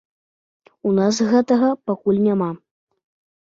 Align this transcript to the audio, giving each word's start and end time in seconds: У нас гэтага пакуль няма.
У 0.91 0.93
нас 0.99 1.19
гэтага 1.33 1.69
пакуль 1.91 2.19
няма. 2.31 2.49